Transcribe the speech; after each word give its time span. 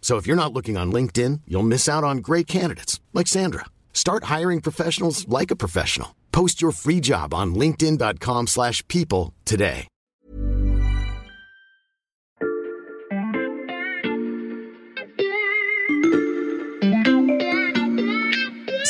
So 0.00 0.16
if 0.16 0.26
you're 0.26 0.34
not 0.34 0.52
looking 0.52 0.76
on 0.76 0.90
LinkedIn, 0.90 1.42
you'll 1.46 1.62
miss 1.74 1.88
out 1.88 2.02
on 2.02 2.18
great 2.18 2.48
candidates 2.48 2.98
like 3.12 3.28
Sandra. 3.28 3.66
Start 3.92 4.24
hiring 4.24 4.60
professionals 4.60 5.28
like 5.28 5.52
a 5.52 5.56
professional. 5.64 6.16
Post 6.32 6.60
your 6.60 6.72
free 6.72 7.00
job 7.00 7.32
on 7.32 7.54
linkedin.com/people 7.54 9.32
today. 9.44 9.86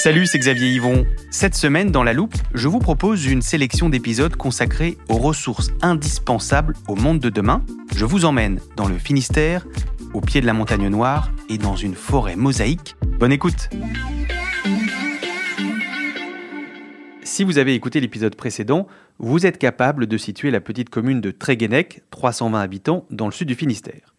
Salut, 0.02 0.24
c'est 0.24 0.38
Xavier 0.38 0.72
Yvon. 0.72 1.04
Cette 1.30 1.54
semaine, 1.54 1.90
dans 1.90 2.02
La 2.02 2.14
Loupe, 2.14 2.34
je 2.54 2.68
vous 2.68 2.78
propose 2.78 3.26
une 3.26 3.42
sélection 3.42 3.90
d'épisodes 3.90 4.34
consacrés 4.34 4.96
aux 5.10 5.18
ressources 5.18 5.68
indispensables 5.82 6.74
au 6.88 6.94
monde 6.94 7.18
de 7.18 7.28
demain. 7.28 7.62
Je 7.94 8.06
vous 8.06 8.24
emmène 8.24 8.60
dans 8.76 8.88
le 8.88 8.96
Finistère, 8.96 9.66
au 10.12 10.20
pied 10.20 10.41
de 10.41 10.47
la 10.47 10.53
montagne 10.53 10.89
noire 10.89 11.30
et 11.48 11.58
dans 11.58 11.77
une 11.77 11.94
forêt 11.94 12.36
mosaïque. 12.36 12.97
Bonne 13.19 13.33
écoute 13.33 13.70
Si 17.22 17.44
vous 17.44 17.58
avez 17.58 17.75
écouté 17.75 18.00
l'épisode 18.00 18.34
précédent, 18.34 18.86
vous 19.19 19.47
êtes 19.47 19.58
capable 19.58 20.06
de 20.06 20.16
situer 20.16 20.50
la 20.50 20.61
petite 20.61 20.91
commune 20.91 21.20
de 21.20 21.31
Tréguenec, 21.31 22.03
320 22.11 22.61
habitants, 22.61 23.06
dans 23.11 23.27
le 23.27 23.33
sud 23.33 23.48
du 23.48 23.55
Finistère. 23.55 24.14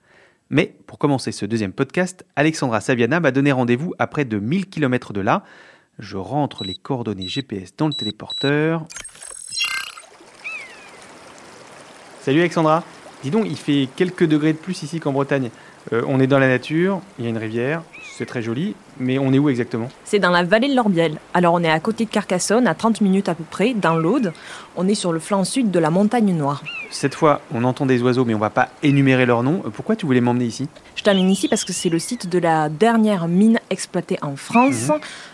Mais 0.49 0.75
pour 0.87 0.97
commencer 0.97 1.31
ce 1.31 1.45
deuxième 1.45 1.73
podcast, 1.73 2.25
Alexandra 2.35 2.81
Saviana 2.81 3.19
m'a 3.19 3.31
donné 3.31 3.51
rendez-vous 3.51 3.93
à 3.99 4.07
près 4.07 4.25
de 4.25 4.37
1000 4.37 4.69
km 4.69 5.13
de 5.13 5.21
là. 5.21 5.43
Je 5.99 6.17
rentre 6.17 6.63
les 6.63 6.75
coordonnées 6.75 7.27
GPS 7.27 7.75
dans 7.75 7.87
le 7.87 7.93
téléporteur. 7.93 8.85
Salut 12.21 12.39
Alexandra. 12.39 12.83
Dis 13.23 13.29
donc, 13.29 13.45
il 13.47 13.57
fait 13.57 13.87
quelques 13.95 14.25
degrés 14.25 14.53
de 14.53 14.57
plus 14.57 14.81
ici 14.83 14.99
qu'en 14.99 15.11
Bretagne. 15.11 15.51
Euh, 15.93 16.03
on 16.07 16.19
est 16.19 16.27
dans 16.27 16.39
la 16.39 16.47
nature, 16.47 17.01
il 17.17 17.25
y 17.25 17.27
a 17.27 17.31
une 17.31 17.37
rivière, 17.37 17.81
c'est 18.17 18.25
très 18.25 18.41
joli, 18.41 18.75
mais 18.99 19.17
on 19.17 19.33
est 19.33 19.39
où 19.39 19.49
exactement? 19.49 19.89
C'est 20.03 20.19
dans 20.19 20.29
la 20.29 20.43
vallée 20.43 20.69
de 20.69 20.75
l'Orbiel. 20.75 21.17
Alors 21.33 21.55
on 21.55 21.63
est 21.63 21.71
à 21.71 21.79
côté 21.79 22.05
de 22.05 22.09
Carcassonne, 22.09 22.67
à 22.67 22.75
30 22.75 23.01
minutes 23.01 23.29
à 23.29 23.35
peu 23.35 23.43
près, 23.43 23.73
dans 23.73 23.95
l'Aude. 23.95 24.31
On 24.75 24.87
est 24.87 24.95
sur 24.95 25.11
le 25.11 25.19
flanc 25.19 25.43
sud 25.43 25.71
de 25.71 25.79
la 25.79 25.89
montagne 25.89 26.33
noire. 26.35 26.63
Cette 26.91 27.15
fois, 27.15 27.41
on 27.53 27.63
entend 27.63 27.85
des 27.85 28.01
oiseaux, 28.01 28.25
mais 28.25 28.35
on 28.35 28.39
va 28.39 28.49
pas 28.49 28.69
énumérer 28.83 29.25
leurs 29.25 29.43
noms. 29.43 29.63
Euh, 29.65 29.69
Pourquoi 29.69 29.95
tu 29.95 30.05
voulais 30.05 30.21
m'emmener 30.21 30.45
ici? 30.45 30.67
Je 30.95 31.03
t'amène 31.03 31.29
ici 31.29 31.47
parce 31.47 31.65
que 31.65 31.73
c'est 31.73 31.89
le 31.89 31.99
site 31.99 32.29
de 32.29 32.37
la 32.37 32.69
dernière 32.69 33.27
mine 33.27 33.59
exploitée 33.69 34.19
en 34.21 34.35
France. 34.35 34.91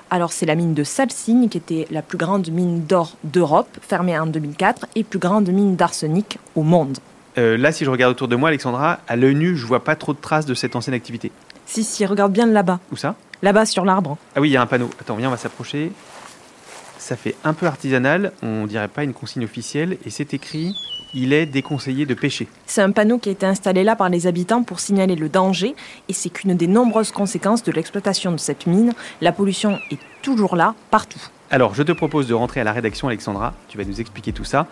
Alors 0.10 0.32
c'est 0.32 0.46
la 0.46 0.56
mine 0.56 0.74
de 0.74 0.84
Salsigne 0.86 1.50
qui 1.50 1.58
était 1.58 1.88
la 1.92 2.02
plus 2.02 2.18
grande 2.18 2.48
mine 2.50 2.86
d'or 2.86 3.18
d'Europe, 3.26 3.68
fermée 3.82 4.18
en 4.18 4.28
2004, 4.28 4.86
et 4.96 5.04
plus 5.04 5.20
grande 5.20 5.50
mine 5.50 5.76
d'arsenic 5.76 6.38
au 6.56 6.64
monde. 6.64 7.00
Euh, 7.38 7.58
Là, 7.58 7.72
si 7.72 7.86
je 7.86 7.90
regarde 7.90 8.12
autour 8.12 8.28
de 8.28 8.36
moi, 8.36 8.50
Alexandra, 8.50 9.00
à 9.08 9.16
l'œil 9.16 9.36
nu, 9.36 9.56
je 9.56 9.66
vois 9.66 9.84
pas 9.84 9.96
trop 9.96 10.14
de 10.14 10.20
traces 10.20 10.46
de 10.46 10.54
cette 10.54 10.76
ancienne 10.76 10.96
activité. 10.96 11.32
Si, 11.66 11.84
si, 11.84 12.06
regarde 12.06 12.32
bien 12.32 12.46
là-bas. 12.46 12.80
Où 12.92 12.96
ça? 12.96 13.16
Là-bas 13.42 13.66
sur 13.66 13.86
l'arbre. 13.86 14.18
Ah 14.36 14.42
oui, 14.42 14.50
il 14.50 14.54
y 14.54 14.58
a 14.58 14.62
un 14.62 14.68
panneau. 14.68 14.90
Attends, 15.00 15.16
viens, 15.16 15.28
on 15.28 15.32
va 15.32 15.38
s'approcher. 15.38 15.92
Ça 16.98 17.16
fait 17.16 17.36
un 17.44 17.54
peu 17.54 17.68
artisanal, 17.68 18.34
on 18.42 18.66
dirait 18.66 18.88
pas 18.88 19.04
une 19.04 19.14
consigne 19.14 19.46
officielle, 19.46 19.98
et 20.06 20.10
c'est 20.10 20.34
écrit 20.34 20.74
il 21.14 21.34
est 21.34 21.46
déconseillé 21.46 22.06
de 22.06 22.14
pêcher. 22.14 22.48
C'est 22.66 22.82
un 22.82 22.92
panneau 22.92 23.18
qui 23.18 23.30
a 23.30 23.32
été 23.32 23.46
installé 23.46 23.84
là 23.84 23.96
par 23.96 24.10
les 24.10 24.28
habitants 24.28 24.64
pour 24.64 24.80
signaler 24.80 25.16
le 25.16 25.30
danger, 25.30 25.76
et 26.10 26.14
c'est 26.14 26.30
qu'une 26.30 26.56
des 26.56 26.68
nombreuses 26.68 27.12
conséquences 27.12 27.64
de 27.64 27.72
l'exploitation 27.72 28.32
de 28.32 28.38
cette 28.38 28.68
mine. 28.68 28.94
La 29.22 29.32
pollution 29.32 29.80
est 29.92 30.00
toujours 30.22 30.56
là, 30.56 30.76
partout. 30.92 31.22
Alors, 31.50 31.76
je 31.76 31.84
te 31.84 31.92
propose 31.94 32.28
de 32.28 32.34
rentrer 32.34 32.60
à 32.60 32.64
la 32.64 32.74
rédaction, 32.74 33.08
Alexandra. 33.08 33.54
Tu 33.70 33.78
vas 33.78 33.86
nous 33.86 34.02
expliquer 34.02 34.34
tout 34.34 34.44
ça. 34.44 34.68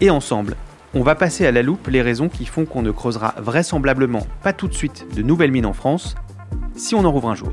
Et 0.00 0.10
ensemble, 0.10 0.56
on 0.96 1.02
va 1.02 1.14
passer 1.14 1.44
à 1.44 1.52
la 1.52 1.62
loupe 1.62 1.88
les 1.88 2.00
raisons 2.00 2.30
qui 2.30 2.46
font 2.46 2.64
qu'on 2.64 2.80
ne 2.80 2.90
creusera 2.90 3.34
vraisemblablement 3.36 4.26
pas 4.42 4.54
tout 4.54 4.66
de 4.66 4.72
suite 4.72 5.06
de 5.14 5.20
nouvelles 5.20 5.52
mines 5.52 5.66
en 5.66 5.74
France, 5.74 6.14
si 6.74 6.94
on 6.94 7.04
en 7.04 7.12
rouvre 7.12 7.28
un 7.28 7.34
jour. 7.34 7.52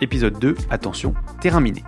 Épisode 0.00 0.38
2, 0.38 0.54
attention, 0.70 1.14
terrain 1.40 1.60
miné. 1.60 1.82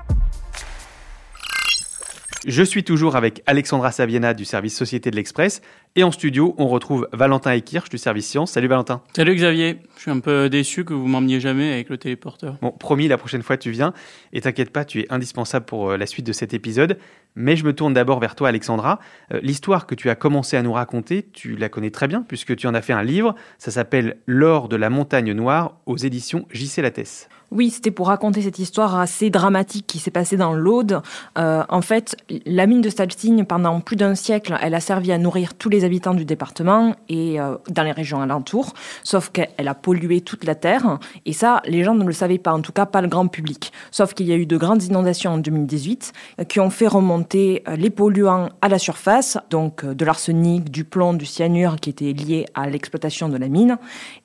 Je 2.44 2.65
suis 2.65 2.82
toujours 2.82 3.15
avec 3.15 3.41
Alexandra 3.47 3.93
Saviena 3.93 4.34
du 4.34 4.44
service 4.44 4.76
Société 4.76 5.12
de 5.12 5.16
l'Express. 5.16 5.62
Et 5.94 6.03
en 6.03 6.10
studio, 6.10 6.56
on 6.59 6.66
retrouve 6.66 7.09
Valentin 7.12 7.53
Ekirch 7.53 7.88
du 7.88 7.99
service 7.99 8.26
Science. 8.26 8.50
Salut 8.50 8.66
Valentin. 8.66 9.00
Salut 9.14 9.37
Xavier, 9.37 9.78
je 9.94 10.00
suis 10.00 10.10
un 10.10 10.19
peu 10.19 10.50
déçu 10.50 10.84
que 10.84 10.93
vous 10.93 11.06
m'emmeniez 11.06 11.38
jamais 11.38 11.72
avec 11.72 11.88
le 11.88 11.99
téléporteur. 11.99 12.56
Bon, 12.60 12.72
promis, 12.72 13.06
la 13.06 13.16
prochaine 13.16 13.43
fois 13.43 13.56
tu 13.56 13.70
viens. 13.70 13.93
Et 14.32 14.41
t'inquiète 14.41 14.70
pas, 14.70 14.84
tu 14.84 15.00
es 15.00 15.06
indispensable 15.10 15.66
pour 15.66 15.91
euh, 15.91 15.97
la 15.97 16.06
suite 16.06 16.26
de 16.26 16.32
cet 16.32 16.53
épisode. 16.53 16.99
Mais 17.34 17.56
je 17.56 17.65
me 17.65 17.72
tourne 17.72 17.94
d'abord 17.94 18.20
vers 18.20 18.34
toi, 18.34 18.48
Alexandra. 18.48 18.98
Euh, 19.32 19.41
L'histoire 19.43 19.87
que 19.87 19.94
tu 19.94 20.10
as 20.10 20.15
commencé 20.15 20.56
à 20.56 20.62
nous 20.62 20.72
raconter, 20.72 21.28
tu 21.32 21.56
la 21.56 21.69
connais 21.69 21.91
très 21.91 22.09
bien 22.09 22.22
puisque 22.26 22.56
tu 22.56 22.66
en 22.66 22.75
as 22.75 22.82
fait 22.82 22.93
un 22.93 23.03
livre. 23.03 23.34
Ça 23.59 23.70
s'appelle 23.70 24.19
L'or 24.26 24.69
de 24.69 24.76
la 24.76 24.91
montagne 24.91 25.32
noire 25.32 25.78
aux 25.87 25.97
éditions 25.97 26.47
JC 26.50 26.78
Lattès. 26.78 27.28
Oui, 27.53 27.69
c'était 27.69 27.91
pour 27.91 28.06
raconter 28.06 28.41
cette 28.41 28.59
histoire 28.59 28.98
assez 28.98 29.28
dramatique 29.28 29.87
qui 29.87 29.98
s'est 29.98 30.10
passée 30.10 30.38
dans 30.38 30.54
l'Aude. 30.54 31.03
Euh, 31.37 31.62
en 31.69 31.82
fait, 31.82 32.16
la 32.47 32.66
mine 32.66 32.81
de 32.81 32.88
Stalsigne, 32.88 33.44
pendant 33.44 33.78
plus 33.81 33.97
d'un 33.97 34.14
siècle, 34.14 34.56
elle 34.62 34.75
a 34.75 34.81
servi 34.81 35.12
à 35.12 35.19
nourrir 35.19 35.53
tous 35.53 35.69
les 35.69 35.84
habitants 35.84 36.14
du 36.14 36.25
département 36.25 36.97
et 37.10 37.38
euh, 37.38 37.56
dans 37.69 37.82
les 37.82 37.93
régions 37.93 38.22
alentours, 38.22 38.72
sauf 39.04 39.28
qu'elle 39.28 39.69
a 39.69 39.75
pollué 39.75 40.22
toute 40.22 40.44
la 40.44 40.54
terre. 40.54 40.99
Et 41.26 41.34
ça, 41.34 41.60
les 41.66 41.84
gens 41.84 41.94
ne 41.94 42.06
le 42.06 42.12
savaient 42.14 42.38
pas, 42.38 42.54
en 42.54 42.62
tout 42.62 42.72
cas 42.72 42.87
pas 42.87 43.03
le 43.03 43.09
grand 43.09 43.26
public. 43.26 43.70
Sauf 43.91 44.14
qu'il 44.14 44.26
y 44.28 44.32
a 44.32 44.37
eu 44.37 44.47
de 44.47 44.56
grandes 44.56 44.84
inondations 44.84 45.32
en 45.32 45.38
2018 45.38 46.12
euh, 46.41 46.44
qui 46.44 46.59
ont 46.59 46.70
fait 46.70 46.87
remonter 46.87 47.22
euh, 47.34 47.77
les 47.77 47.91
polluants 47.91 48.50
à 48.60 48.69
la 48.69 48.78
surface, 48.78 49.38
donc 49.50 49.84
euh, 49.84 49.94
de 49.94 50.05
l'arsenic, 50.05 50.71
du 50.71 50.84
plomb, 50.84 51.15
du 51.15 51.27
cyanure 51.27 51.77
qui 51.77 51.91
étaient 51.91 52.12
liés 52.12 52.47
à 52.55 52.69
l'exploitation 52.69 53.28
de 53.28 53.37
la 53.37 53.49
mine. 53.49 53.78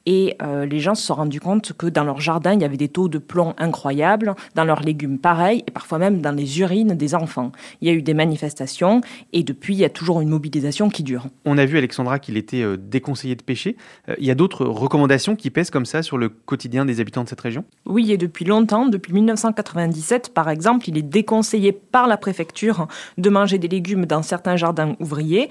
Et 0.06 0.36
euh, 0.42 0.66
les 0.66 0.80
gens 0.80 0.96
se 0.96 1.06
sont 1.06 1.16
rendus 1.16 1.40
compte 1.40 1.74
que 1.74 1.88
dans 1.88 2.04
leur 2.04 2.22
jardin, 2.22 2.54
il 2.54 2.62
y 2.62 2.66
avait 2.66 2.78
des 2.78 2.88
taux 2.88 3.10
de 3.10 3.18
plomb 3.18 3.54
incroyables, 3.58 4.36
dans 4.56 4.64
leurs 4.64 4.82
légumes 4.82 5.20
pareil, 5.20 5.64
et 5.68 5.72
parfois 5.72 5.98
même 5.98 6.22
dans 6.22 6.32
les 6.32 6.60
urines 6.60 6.94
des 6.94 7.14
enfants. 7.16 7.52
Il 7.82 7.88
y 7.88 7.92
a 7.92 7.94
eu 7.94 8.02
des 8.02 8.14
manifestations, 8.14 9.02
et 9.34 9.44
depuis, 9.44 9.76
il 9.76 9.80
y 9.80 9.86
a 9.86 9.90
toujours 9.90 10.22
une 10.22 10.30
mobilisation 10.30 10.90
qui 10.90 11.04
dure. 11.04 11.28
On 11.46 11.58
a 11.58 11.66
vu, 11.66 11.78
Alexandra, 11.78 12.20
qu'il 12.20 12.38
était 12.38 12.62
euh, 12.62 12.78
déconseillé 12.78 13.36
de 13.36 13.44
pêcher. 13.44 13.76
Il 14.18 14.26
y 14.26 14.32
a 14.32 14.36
d'autres 14.36 14.66
recommandations 14.66 15.36
qui 15.36 15.50
pèsent 15.50 15.70
comme 15.70 15.86
ça 15.86 16.04
sur 16.04 16.18
le 16.18 16.30
quotidien 16.30 16.86
des 16.86 17.00
habitants 17.00 17.24
de 17.24 17.30
cette 17.30 17.42
région? 17.42 17.66
Oui, 17.86 18.12
et 18.12 18.18
depuis 18.18 18.46
longtemps, 18.46 18.88
depuis 18.88 19.14
1997 19.14 20.34
par 20.34 20.50
exemple, 20.50 20.90
il 20.90 20.98
est 20.98 21.04
déconseillé 21.04 21.72
par 21.72 22.08
la 22.08 22.18
préfecture 22.18 22.87
de 23.18 23.30
manger 23.30 23.58
des 23.58 23.68
légumes 23.68 24.06
dans 24.06 24.22
certains 24.22 24.56
jardins 24.56 24.96
ouvriers. 25.00 25.50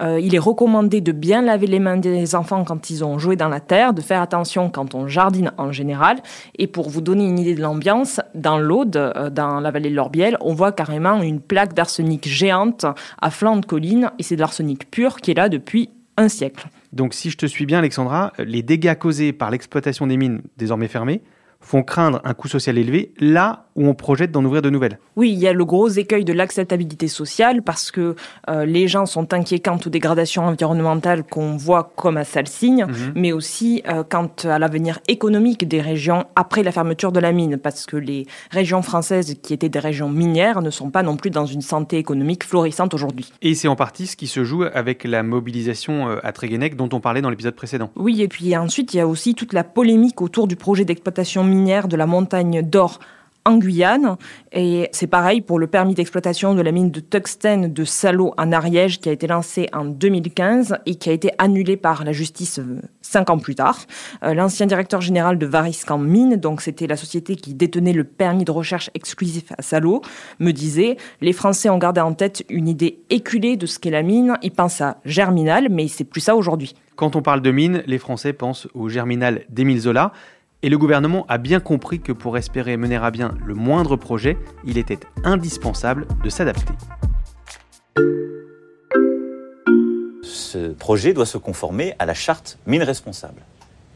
Euh, 0.00 0.20
il 0.20 0.34
est 0.34 0.40
recommandé 0.40 1.00
de 1.00 1.12
bien 1.12 1.42
laver 1.42 1.66
les 1.66 1.80
mains 1.80 1.96
des 1.96 2.34
enfants 2.34 2.64
quand 2.64 2.90
ils 2.90 3.04
ont 3.04 3.18
joué 3.18 3.34
dans 3.36 3.48
la 3.48 3.60
terre, 3.60 3.92
de 3.92 4.00
faire 4.00 4.22
attention 4.22 4.70
quand 4.70 4.94
on 4.94 5.08
jardine 5.08 5.52
en 5.58 5.72
général. 5.72 6.18
Et 6.56 6.66
pour 6.66 6.88
vous 6.88 7.00
donner 7.00 7.24
une 7.24 7.38
idée 7.38 7.54
de 7.54 7.60
l'ambiance, 7.60 8.20
dans 8.34 8.58
l'Aude, 8.58 8.96
euh, 8.96 9.30
dans 9.30 9.60
la 9.60 9.70
vallée 9.70 9.90
de 9.90 9.96
l'Orbiel, 9.96 10.36
on 10.40 10.54
voit 10.54 10.72
carrément 10.72 11.20
une 11.20 11.40
plaque 11.40 11.74
d'arsenic 11.74 12.28
géante 12.28 12.86
à 13.20 13.30
flanc 13.30 13.56
de 13.56 13.66
colline, 13.66 14.10
et 14.18 14.22
c'est 14.22 14.36
de 14.36 14.40
l'arsenic 14.40 14.90
pur 14.90 15.16
qui 15.16 15.32
est 15.32 15.34
là 15.34 15.48
depuis 15.48 15.90
un 16.16 16.28
siècle. 16.28 16.68
Donc, 16.92 17.14
si 17.14 17.30
je 17.30 17.36
te 17.36 17.46
suis 17.46 17.66
bien, 17.66 17.78
Alexandra, 17.78 18.32
les 18.38 18.62
dégâts 18.62 18.94
causés 18.94 19.32
par 19.32 19.50
l'exploitation 19.50 20.06
des 20.06 20.16
mines 20.16 20.42
désormais 20.56 20.88
fermées 20.88 21.22
font 21.60 21.82
craindre 21.82 22.20
un 22.24 22.34
coût 22.34 22.48
social 22.48 22.78
élevé 22.78 23.12
là 23.18 23.67
ou 23.78 23.86
on 23.86 23.94
projette 23.94 24.32
d'en 24.32 24.44
ouvrir 24.44 24.60
de 24.60 24.70
nouvelles 24.70 24.98
Oui, 25.16 25.32
il 25.32 25.38
y 25.38 25.46
a 25.46 25.52
le 25.52 25.64
gros 25.64 25.88
écueil 25.88 26.24
de 26.24 26.32
l'acceptabilité 26.32 27.08
sociale 27.08 27.62
parce 27.62 27.90
que 27.90 28.16
euh, 28.50 28.66
les 28.66 28.88
gens 28.88 29.06
sont 29.06 29.32
inquiets 29.32 29.60
quant 29.60 29.78
aux 29.86 29.88
dégradations 29.88 30.44
environnementales 30.44 31.22
qu'on 31.22 31.56
voit 31.56 31.92
comme 31.96 32.16
à 32.16 32.24
Salsigne, 32.24 32.86
mhm. 32.86 33.12
mais 33.14 33.32
aussi 33.32 33.82
euh, 33.88 34.02
quant 34.08 34.30
à 34.44 34.58
l'avenir 34.58 34.98
économique 35.06 35.66
des 35.66 35.80
régions 35.80 36.26
après 36.34 36.62
la 36.62 36.72
fermeture 36.72 37.12
de 37.12 37.20
la 37.20 37.30
mine, 37.30 37.56
parce 37.56 37.86
que 37.86 37.96
les 37.96 38.26
régions 38.50 38.82
françaises 38.82 39.36
qui 39.40 39.54
étaient 39.54 39.68
des 39.68 39.78
régions 39.78 40.08
minières 40.08 40.60
ne 40.60 40.70
sont 40.70 40.90
pas 40.90 41.04
non 41.04 41.16
plus 41.16 41.30
dans 41.30 41.46
une 41.46 41.62
santé 41.62 41.98
économique 41.98 42.44
florissante 42.44 42.94
aujourd'hui. 42.94 43.32
Et 43.42 43.54
c'est 43.54 43.68
en 43.68 43.76
partie 43.76 44.08
ce 44.08 44.16
qui 44.16 44.26
se 44.26 44.42
joue 44.42 44.64
avec 44.64 45.04
la 45.04 45.22
mobilisation 45.22 46.08
euh, 46.08 46.16
à 46.24 46.32
Tréguenec 46.32 46.74
dont 46.74 46.88
on 46.92 47.00
parlait 47.00 47.22
dans 47.22 47.30
l'épisode 47.30 47.54
précédent. 47.54 47.90
Oui, 47.94 48.22
et 48.22 48.28
puis 48.28 48.56
ensuite 48.56 48.92
il 48.94 48.96
y 48.96 49.00
a 49.00 49.06
aussi 49.06 49.36
toute 49.36 49.52
la 49.52 49.62
polémique 49.62 50.20
autour 50.20 50.48
du 50.48 50.56
projet 50.56 50.84
d'exploitation 50.84 51.44
minière 51.44 51.86
de 51.86 51.96
la 51.96 52.06
montagne 52.06 52.62
d'or 52.62 52.98
en 53.48 53.56
Guyane. 53.56 54.16
Et 54.52 54.88
c'est 54.92 55.06
pareil 55.06 55.40
pour 55.40 55.58
le 55.58 55.66
permis 55.66 55.94
d'exploitation 55.94 56.54
de 56.54 56.60
la 56.60 56.70
mine 56.70 56.90
de 56.90 57.00
tungstène 57.00 57.72
de 57.72 57.84
Salo 57.84 58.34
en 58.36 58.52
Ariège 58.52 59.00
qui 59.00 59.08
a 59.08 59.12
été 59.12 59.26
lancé 59.26 59.68
en 59.72 59.84
2015 59.84 60.78
et 60.86 60.96
qui 60.96 61.08
a 61.08 61.12
été 61.12 61.30
annulé 61.38 61.76
par 61.76 62.04
la 62.04 62.12
justice 62.12 62.58
euh, 62.58 62.80
cinq 63.00 63.30
ans 63.30 63.38
plus 63.38 63.54
tard. 63.54 63.78
Euh, 64.22 64.34
l'ancien 64.34 64.66
directeur 64.66 65.00
général 65.00 65.38
de 65.38 65.46
Variscan 65.46 65.98
Mine, 65.98 66.36
donc 66.36 66.60
c'était 66.60 66.86
la 66.86 66.96
société 66.96 67.36
qui 67.36 67.54
détenait 67.54 67.92
le 67.92 68.04
permis 68.04 68.44
de 68.44 68.52
recherche 68.52 68.90
exclusif 68.94 69.44
à 69.56 69.62
Salo, 69.62 70.02
me 70.40 70.52
disait 70.52 70.98
les 71.20 71.32
Français 71.32 71.70
ont 71.70 71.78
gardé 71.78 72.00
en 72.00 72.12
tête 72.12 72.44
une 72.50 72.68
idée 72.68 73.00
éculée 73.08 73.56
de 73.56 73.66
ce 73.66 73.78
qu'est 73.78 73.90
la 73.90 74.02
mine. 74.02 74.36
Ils 74.42 74.52
pensent 74.52 74.82
à 74.82 74.98
Germinal, 75.04 75.68
mais 75.70 75.88
c'est 75.88 76.04
plus 76.04 76.20
ça 76.20 76.36
aujourd'hui. 76.36 76.74
Quand 76.96 77.16
on 77.16 77.22
parle 77.22 77.42
de 77.42 77.50
mine, 77.52 77.82
les 77.86 77.98
Français 77.98 78.32
pensent 78.32 78.66
au 78.74 78.88
Germinal 78.88 79.44
d'Émile 79.48 79.80
Zola. 79.80 80.12
Et 80.60 80.70
le 80.70 80.78
gouvernement 80.78 81.24
a 81.28 81.38
bien 81.38 81.60
compris 81.60 82.00
que 82.00 82.10
pour 82.10 82.36
espérer 82.36 82.76
mener 82.76 82.96
à 82.96 83.12
bien 83.12 83.36
le 83.46 83.54
moindre 83.54 83.94
projet, 83.94 84.36
il 84.64 84.76
était 84.76 84.98
indispensable 85.22 86.08
de 86.24 86.30
s'adapter. 86.30 86.74
Ce 90.24 90.72
projet 90.72 91.12
doit 91.12 91.26
se 91.26 91.38
conformer 91.38 91.94
à 92.00 92.06
la 92.06 92.14
charte 92.14 92.58
mine 92.66 92.82
responsable, 92.82 93.40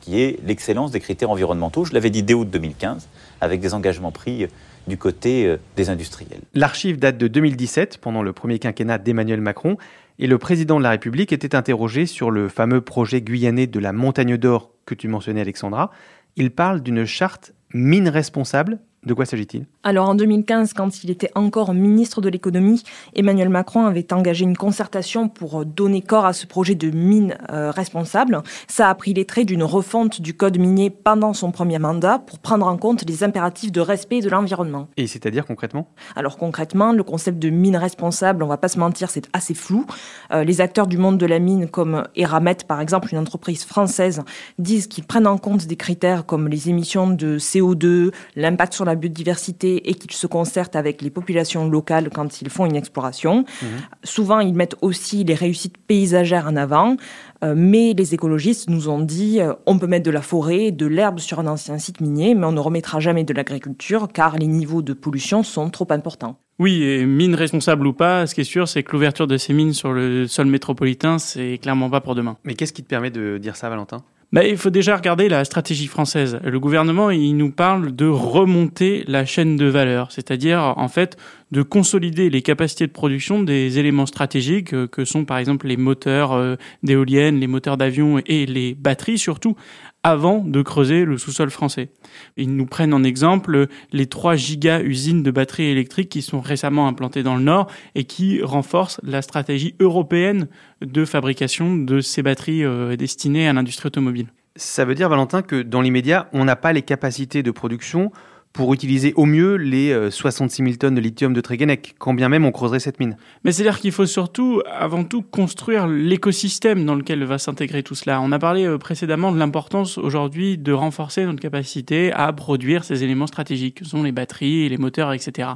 qui 0.01 0.21
est 0.21 0.39
l'excellence 0.47 0.93
des 0.93 1.01
critères 1.01 1.31
environnementaux, 1.31 1.85
je 1.85 1.95
l'avais 1.95 2.11
dit 2.11 2.23
dès 2.23 2.35
août 2.35 2.49
2015, 2.49 3.09
avec 3.41 3.61
des 3.61 3.75
engagements 3.75 4.13
pris 4.13 4.47
du 4.87 4.97
côté 4.97 5.47
euh, 5.47 5.57
des 5.77 5.91
industriels. 5.91 6.43
L'archive 6.55 6.99
date 6.99 7.19
de 7.19 7.27
2017, 7.27 7.99
pendant 7.99 8.23
le 8.23 8.33
premier 8.33 8.61
quinquennat 8.61 8.99
d'Emmanuel 8.99 9.41
Macron, 9.41 9.79
et 10.19 10.29
le 10.29 10.39
président 10.39 10.79
de 10.79 10.85
la 10.85 10.91
République 10.91 11.33
était 11.33 11.57
interrogé 11.57 12.07
sur 12.07 12.31
le 12.31 12.49
fameux 12.49 12.81
projet 12.81 13.21
guyanais 13.21 13.67
de 13.67 13.81
la 13.81 13.93
montagne 13.93 14.37
d'or 14.37 14.71
que 14.87 14.95
tu 14.95 15.09
mentionnais 15.09 15.41
Alexandra, 15.41 15.91
il 16.37 16.51
parle 16.51 16.83
d'une 16.83 17.05
charte 17.05 17.55
mine 17.75 18.09
responsable 18.09 18.79
de 19.05 19.15
quoi 19.15 19.25
s'agit-il? 19.25 19.67
Alors 19.83 20.09
en 20.09 20.15
2015, 20.15 20.75
quand 20.75 21.03
il 21.03 21.11
était 21.11 21.31
encore 21.35 21.75
ministre 21.75 22.21
de 22.21 22.29
l'économie, 22.29 22.85
Emmanuel 23.17 23.49
Macron 23.49 23.87
avait 23.87 24.13
engagé 24.13 24.45
une 24.45 24.57
concertation 24.57 25.29
pour 25.29 25.65
donner 25.65 26.03
corps 26.03 26.25
à 26.25 26.33
ce 26.33 26.47
projet 26.47 26.77
de 26.77 26.91
mine 26.91 27.37
euh, 27.51 27.73
responsable. 27.73 28.43
Ça 28.69 28.89
a 28.89 28.95
pris 28.95 29.13
les 29.13 29.25
traits 29.25 29.47
d'une 29.47 29.65
refonte 29.65 30.21
du 30.21 30.35
code 30.35 30.57
minier 30.57 30.91
pendant 30.91 31.33
son 31.33 31.51
premier 31.51 31.81
mandat 31.81 32.21
pour 32.21 32.39
prendre 32.39 32.65
en 32.67 32.77
compte 32.77 33.05
les 33.09 33.25
impératifs 33.25 33.73
de 33.73 33.81
respect 33.81 34.21
de 34.21 34.29
l'environnement. 34.29 34.87
Et 34.97 35.09
c'est-à-dire 35.09 35.47
concrètement? 35.47 35.89
Alors 36.15 36.39
concrètement, 36.39 36.93
le 36.93 37.03
concept 37.03 37.41
de 37.41 37.51
mine 37.51 37.77
responsable, 37.77 38.45
on 38.45 38.47
va 38.47 38.57
pas 38.57 38.69
se 38.69 38.79
mentir, 38.79 39.11
c'est 39.11 39.29
assez 39.33 39.55
flou. 39.55 39.85
Euh, 40.33 40.45
les 40.45 40.61
acteurs 40.61 40.87
du 40.87 40.97
monde 40.97 41.19
de 41.19 41.27
la 41.27 41.41
mine, 41.41 41.69
comme 41.69 42.05
Eramet 42.15 42.59
par 42.69 42.81
exemple, 42.81 43.09
une 43.11 43.19
entreprise 43.19 43.65
française, 43.65 44.23
disent 44.61 44.87
qu'ils 44.87 45.05
prennent 45.05 45.27
en 45.27 45.39
compte 45.39 45.67
des 45.67 45.77
critères 45.77 46.25
comme 46.25 46.47
les 46.47 46.69
émissions 46.69 47.11
de 47.11 47.39
CO2, 47.39 48.13
l'impact 48.37 48.75
sur 48.75 48.85
la 48.85 48.92
biodiversité 48.95 49.89
et 49.91 49.95
qu'ils 49.95 50.13
se 50.13 50.27
concertent 50.27 50.77
avec 50.77 51.03
les 51.03 51.11
populations 51.11 51.69
locales 51.69 52.11
quand 52.11 52.41
ils 52.41 52.51
font 52.51 52.67
une 52.67 52.77
exploration. 52.77 53.45
Mhm. 53.63 53.69
Souvent, 54.05 54.41
ils 54.41 54.55
mettent 54.55 54.77
aussi 54.81 55.25
les 55.25 55.35
réussites 55.35 55.79
paysagères 55.79 56.47
en 56.47 56.57
avant. 56.57 56.97
Euh, 57.45 57.55
mais 57.57 57.93
les 57.97 58.15
écologistes 58.15 58.71
nous 58.71 58.89
ont 58.89 59.01
dit 59.01 59.41
euh, 59.41 59.53
on 59.67 59.79
peut 59.79 59.87
mettre 59.87 60.05
de 60.05 60.11
la 60.11 60.23
forêt, 60.23 60.71
de 60.71 60.87
l'herbe 60.87 61.19
sur 61.19 61.41
un 61.41 61.47
ancien 61.47 61.79
site 61.79 62.01
minier, 62.01 62.35
mais 62.35 62.47
on 62.47 62.53
ne 62.53 62.61
remettra 62.61 63.01
jamais 63.01 63.25
de 63.25 63.35
l'agriculture 63.35 64.09
car 64.13 64.39
les 64.39 64.47
niveaux 64.47 64.83
de 64.83 64.93
pollution 64.93 65.43
sont 65.43 65.69
trop 65.71 65.89
importants. 65.91 66.39
Oui, 66.59 66.85
et 66.85 67.05
mine 67.05 67.35
responsable 67.35 67.87
ou 67.87 67.93
pas, 67.93 68.27
ce 68.27 68.35
qui 68.35 68.43
est 68.43 68.45
sûr, 68.45 68.69
c'est 68.69 68.83
que 68.83 68.93
l'ouverture 68.93 69.27
de 69.27 69.37
ces 69.37 69.53
mines 69.53 69.73
sur 69.73 69.93
le 69.93 70.29
sol 70.29 70.47
métropolitain, 70.47 71.19
c'est 71.19 71.59
clairement 71.59 71.91
pas 71.91 72.01
pour 72.01 72.15
demain. 72.15 72.37
Mais 72.45 72.55
qu'est-ce 72.55 72.73
qui 72.73 72.85
te 72.85 72.89
permet 72.89 73.11
de 73.11 73.39
dire 73.39 73.57
ça, 73.57 73.69
Valentin? 73.69 74.05
Il 74.41 74.57
faut 74.57 74.71
déjà 74.71 74.97
regarder 74.97 75.29
la 75.29 75.45
stratégie 75.45 75.87
française. 75.87 76.41
Le 76.43 76.59
gouvernement, 76.59 77.11
il 77.11 77.37
nous 77.37 77.51
parle 77.51 77.95
de 77.95 78.07
remonter 78.07 79.05
la 79.07 79.27
chaîne 79.27 79.57
de 79.57 79.67
valeur, 79.67 80.11
c'est-à-dire 80.11 80.73
en 80.77 80.89
fait 80.89 81.19
de 81.51 81.61
consolider 81.61 82.31
les 82.31 82.41
capacités 82.41 82.87
de 82.87 82.93
production 82.93 83.43
des 83.43 83.79
éléments 83.79 84.07
stratégiques 84.07 84.73
euh, 84.73 84.87
que 84.87 85.05
sont 85.05 85.27
par 85.27 85.37
exemple 85.37 85.67
les 85.67 85.77
moteurs 85.77 86.33
euh, 86.33 86.57
d'éoliennes, 86.83 87.41
les 87.41 87.47
moteurs 87.47 87.77
d'avion 87.77 88.23
et 88.25 88.47
les 88.47 88.75
batteries 88.75 89.19
surtout, 89.19 89.55
avant 90.05 90.39
de 90.39 90.63
creuser 90.63 91.05
le 91.05 91.17
sous-sol 91.17 91.51
français. 91.51 91.91
Ils 92.37 92.55
nous 92.55 92.67
prennent 92.67 92.95
en 92.95 93.05
exemple 93.05 93.67
les 93.93 94.07
3 94.07 94.35
giga 94.35 94.83
usines 94.83 95.23
de 95.23 95.31
batteries 95.31 95.71
électriques 95.71 96.09
qui 96.09 96.23
sont 96.23 96.41
récemment 96.41 96.89
implantées 96.89 97.23
dans 97.23 97.37
le 97.37 97.43
Nord 97.43 97.71
et 97.95 98.05
qui 98.05 98.43
renforcent 98.43 99.01
la 99.05 99.23
stratégie 99.23 99.75
européenne 99.81 100.49
de 100.81 101.05
fabrication 101.05 101.77
de 101.77 102.01
ces 102.01 102.23
batteries 102.23 102.65
euh, 102.65 102.97
destinées 102.97 103.49
à 103.49 103.53
l'industrie 103.53 103.87
automobile. 103.87 104.27
Ça 104.57 104.85
veut 104.85 104.95
dire, 104.95 105.09
Valentin, 105.09 105.41
que 105.41 105.63
dans 105.63 105.81
l'immédiat, 105.81 106.29
on 106.33 106.45
n'a 106.45 106.57
pas 106.57 106.73
les 106.73 106.83
capacités 106.83 107.43
de 107.43 107.51
production 107.51 108.13
pour 108.53 108.75
utiliser 108.75 109.13
au 109.17 109.25
mieux 109.25 109.57
les 109.57 110.11
66 110.11 110.63
euh, 110.63 110.65
000 110.67 110.77
tonnes 110.77 110.95
de 110.95 111.01
lithium 111.01 111.33
de 111.33 111.41
Tréguenec, 111.41 111.95
quand 111.99 112.15
bien 112.15 112.29
même 112.29 112.45
on 112.45 112.53
creuserait 112.53 112.81
cette 112.81 113.01
mine. 113.01 113.17
Mais 113.45 113.53
c'est-à-dire 113.53 113.81
qu'il 113.81 113.93
faut 113.93 114.07
surtout, 114.07 114.63
avant 114.71 115.05
tout, 115.05 115.23
construire 115.23 115.87
l'écosystème 115.87 116.85
dans 116.85 116.95
lequel 116.95 117.25
va 117.25 117.39
s'intégrer 117.39 117.83
tout 117.83 117.95
cela. 117.95 118.21
On 118.21 118.33
a 118.33 118.39
parlé 118.39 118.67
euh, 118.67 118.79
précédemment 118.79 119.33
de 119.33 119.39
l'importance 119.39 119.99
aujourd'hui 119.99 120.59
de 120.59 120.73
renforcer 120.73 121.25
notre 121.25 121.41
capacité 121.41 122.13
à 122.13 122.33
produire 122.33 122.85
ces 122.85 123.05
éléments 123.05 123.27
stratégiques, 123.27 123.77
que 123.77 123.85
sont 123.85 124.03
les 124.03 124.13
batteries, 124.13 124.69
les 124.69 124.79
moteurs, 124.79 125.13
etc. 125.13 125.51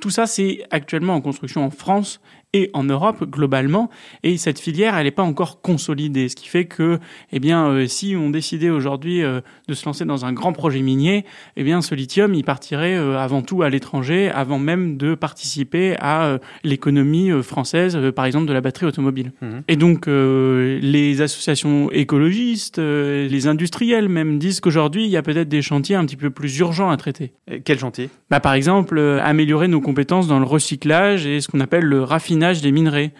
Tout 0.00 0.10
ça, 0.10 0.26
c'est 0.26 0.64
actuellement 0.70 1.14
en 1.14 1.20
construction 1.20 1.64
en 1.64 1.70
France 1.70 2.20
et 2.54 2.70
en 2.74 2.84
Europe 2.84 3.24
globalement. 3.30 3.88
Et 4.22 4.36
cette 4.36 4.58
filière, 4.58 4.96
elle 4.96 5.04
n'est 5.04 5.10
pas 5.10 5.22
encore 5.22 5.62
consolidée, 5.62 6.28
ce 6.28 6.36
qui 6.36 6.48
fait 6.48 6.66
que, 6.66 6.98
eh 7.32 7.40
bien, 7.40 7.66
euh, 7.66 7.86
si 7.86 8.14
on 8.14 8.30
décidait 8.30 8.68
aujourd'hui 8.68 9.22
euh, 9.22 9.40
de 9.68 9.74
se 9.74 9.86
lancer 9.86 10.04
dans 10.04 10.26
un 10.26 10.32
grand 10.32 10.52
projet 10.52 10.82
minier, 10.82 11.24
eh 11.56 11.64
bien, 11.64 11.80
ce 11.80 11.94
lithium, 11.94 12.34
il 12.34 12.44
partirait 12.44 12.96
euh, 12.96 13.18
avant 13.18 13.40
tout 13.40 13.62
à 13.62 13.70
l'étranger, 13.70 14.30
avant 14.30 14.58
même 14.58 14.98
de 14.98 15.14
participer 15.14 15.96
à 15.98 16.38
l'économie 16.64 17.30
française, 17.42 17.98
par 18.14 18.24
exemple, 18.24 18.46
de 18.46 18.52
la 18.52 18.60
batterie 18.60 18.86
automobile. 18.86 19.32
Mmh. 19.40 19.46
Et 19.68 19.76
donc, 19.76 20.06
les 20.06 21.20
associations 21.20 21.90
écologistes, 21.90 22.78
les 22.78 23.46
industriels 23.46 24.08
même 24.08 24.38
disent 24.38 24.60
qu'aujourd'hui, 24.60 25.04
il 25.04 25.10
y 25.10 25.16
a 25.16 25.22
peut-être 25.22 25.48
des 25.48 25.62
chantiers 25.62 25.96
un 25.96 26.04
petit 26.04 26.16
peu 26.16 26.30
plus 26.30 26.58
urgents 26.58 26.90
à 26.90 26.96
traiter. 26.96 27.32
quel 27.64 27.78
chantier 27.78 28.10
bah, 28.30 28.40
Par 28.40 28.54
exemple, 28.54 28.98
améliorer 29.22 29.68
nos 29.68 29.80
compétences 29.80 30.26
dans 30.26 30.38
le 30.38 30.44
recyclage 30.44 31.26
et 31.26 31.40
ce 31.40 31.48
qu'on 31.48 31.60
appelle 31.60 31.84
le 31.84 32.02
raffinage 32.02 32.41
des 32.62 32.72
minerais. 32.72 33.12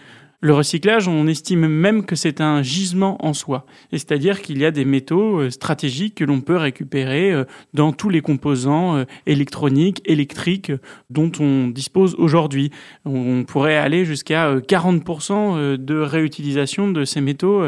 Le 0.43 0.53
recyclage, 0.53 1.07
on 1.07 1.25
estime 1.27 1.69
même 1.69 2.05
que 2.05 2.17
c'est 2.17 2.41
un 2.41 2.61
gisement 2.63 3.15
en 3.25 3.33
soi. 3.33 3.65
C'est-à-dire 3.91 4.41
qu'il 4.41 4.57
y 4.57 4.65
a 4.65 4.71
des 4.71 4.83
métaux 4.83 5.39
euh, 5.39 5.49
stratégiques 5.49 6.15
que 6.15 6.25
l'on 6.25 6.41
peut 6.41 6.57
récupérer 6.57 7.31
euh, 7.31 7.45
dans 7.73 7.93
tous 7.93 8.09
les 8.09 8.19
composants 8.19 8.97
euh, 8.97 9.05
électroniques, 9.25 10.01
électriques 10.03 10.73
dont 11.09 11.31
on 11.39 11.69
dispose 11.69 12.15
aujourd'hui. 12.15 12.71
On 13.05 13.45
pourrait 13.45 13.77
aller 13.77 14.03
jusqu'à 14.03 14.57
40% 14.57 15.77
de 15.77 15.95
réutilisation 15.95 16.91
de 16.91 17.05
ces 17.05 17.21
métaux 17.21 17.63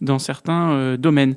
dans 0.00 0.18
certains 0.18 0.96
domaines. 0.96 1.36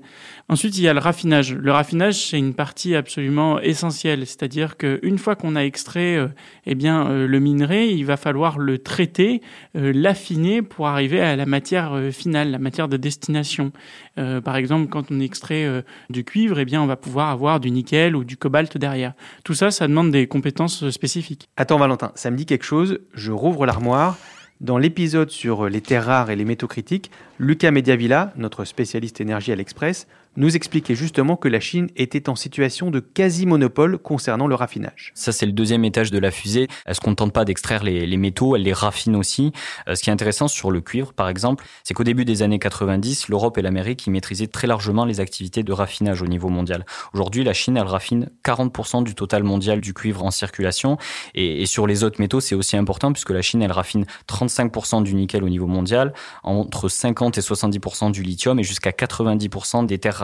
Ensuite, 0.50 0.78
il 0.78 0.84
y 0.84 0.88
a 0.88 0.94
le 0.94 1.00
raffinage. 1.00 1.54
Le 1.54 1.72
raffinage, 1.72 2.16
c'est 2.16 2.38
une 2.38 2.54
partie 2.54 2.96
absolument 2.96 3.60
essentielle, 3.60 4.26
c'est-à-dire 4.26 4.78
qu'une 4.78 5.18
fois 5.18 5.36
qu'on 5.36 5.56
a 5.56 5.62
extrait 5.62 6.18
eh 6.66 6.76
bien, 6.76 7.10
le 7.10 7.40
minerai, 7.40 7.90
il 7.90 8.06
va 8.06 8.18
falloir 8.18 8.58
le 8.58 8.80
traiter, 8.80 9.42
l'affiner 9.76 10.62
pour 10.62 10.81
arriver 10.88 11.22
à 11.22 11.36
la 11.36 11.46
matière 11.46 12.00
finale, 12.12 12.52
la 12.52 12.60
matière 12.60 12.88
de 12.88 12.98
destination. 12.98 13.72
par 14.16 14.56
exemple, 14.56 14.90
quand 14.90 15.12
on 15.12 15.20
extrait 15.20 15.84
du 16.10 16.24
cuivre, 16.24 16.60
eh 16.60 16.66
bien, 16.66 16.82
on 16.82 16.88
va 16.88 16.96
pouvoir 16.96 17.30
avoir 17.30 17.60
du 17.60 17.72
nickel 17.72 18.16
ou 18.16 18.24
du 18.24 18.38
cobalt 18.38 18.78
derrière. 18.78 19.14
Tout 19.44 19.54
ça, 19.54 19.72
ça 19.72 19.88
demande 19.88 20.12
des 20.12 20.28
compétences 20.28 20.90
spécifiques. 20.90 21.50
Attends, 21.58 21.78
Valentin, 21.78 22.12
ça 22.16 22.32
me 22.32 22.38
dit 22.38 22.46
quelque 22.46 22.66
chose. 22.66 23.00
Je 23.14 23.32
rouvre 23.32 23.66
l'armoire. 23.66 24.18
Dans 24.60 24.78
l'épisode 24.78 25.32
sur 25.32 25.68
les 25.70 25.82
terres 25.82 26.06
rares 26.06 26.30
et 26.30 26.36
les 26.36 26.46
métaux 26.46 26.68
critiques, 26.68 27.10
Lucas 27.40 27.72
Mediavilla, 27.72 28.32
notre 28.36 28.64
spécialiste 28.64 29.20
énergie 29.20 29.52
à 29.52 29.56
l'Express, 29.56 30.08
nous 30.38 30.56
expliquait 30.56 30.96
justement 30.96 31.36
que 31.36 31.48
la 31.48 31.60
Chine 31.60 31.90
était 31.96 32.30
en 32.30 32.36
situation 32.36 32.90
de 32.90 33.00
quasi-monopole 33.00 33.98
concernant 33.98 34.48
le 34.48 34.56
raffinage. 34.56 35.12
Ça, 35.14 35.32
c'est 35.32 35.46
le 35.46 35.52
deuxième 35.52 35.84
étage 35.84 36.12
de 36.12 36.20
la 36.20 36.32
fusée. 36.32 36.68
Elle 36.86 36.96
se 36.96 37.02
contente 37.02 37.34
pas 37.34 37.46
d'extraire 37.46 37.84
les, 37.84 38.18
métaux, 38.18 38.56
elle 38.56 38.64
les 38.64 38.74
raffine 38.74 39.16
aussi. 39.16 39.52
Euh, 39.88 39.96
ce 39.96 40.04
qui 40.04 40.10
est 40.10 40.14
intéressant 40.14 40.48
sur 40.48 40.72
le 40.72 40.80
cuivre, 40.80 41.14
par 41.14 41.28
exemple, 41.28 41.66
c'est 41.84 41.94
qu'au 41.94 42.04
début 42.04 42.24
des 42.24 42.44
années 42.44 42.60
90, 42.60 43.28
l'Europe 43.30 43.58
et 43.58 43.62
l'Amérique 43.62 44.08
y 44.08 44.10
maîtrisaient 44.10 44.48
très 44.48 44.68
largement 44.68 45.06
les 45.06 45.20
activités 45.20 45.64
de 45.64 45.74
raffinage 45.74 46.22
au 46.22 46.28
niveau 46.28 46.50
mondial. 46.50 46.86
Aujourd'hui, 47.14 47.44
la 47.44 47.54
Chine, 47.54 47.78
elle 47.78 47.84
raffine 47.84 48.30
40% 48.46 49.04
du 49.04 49.16
total 49.16 49.44
mondial 49.44 49.82
du 49.82 49.94
cuivre 49.94 50.24
en 50.24 50.32
circulation. 50.32 50.98
Et, 51.36 51.62
et 51.62 51.66
sur 51.66 51.88
les 51.88 52.04
autres 52.04 52.22
métaux, 52.22 52.40
c'est 52.40 52.56
aussi 52.56 52.78
important 52.78 53.12
puisque 53.12 53.32
la 53.32 53.42
Chine, 53.42 53.62
elle 53.62 53.72
raffine 53.72 54.06
35% 54.30 55.04
du 55.04 55.14
nickel 55.14 55.44
au 55.44 55.50
niveau 55.50 55.68
mondial, 55.68 56.14
entre 56.44 56.88
50 56.88 57.38
et 57.38 57.42
70% 57.42 58.12
du 58.12 58.24
lithium 58.24 58.60
et 58.60 58.64
jusqu'à 58.64 58.92
90% 58.92 59.86
des 59.86 59.98
terres 59.98 60.21